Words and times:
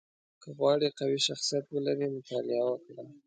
•که 0.41 0.49
غواړې 0.57 0.89
قوي 0.99 1.19
شخصیت 1.27 1.65
ولرې، 1.69 2.07
مطالعه 2.17 2.63
وکړه. 2.69 3.03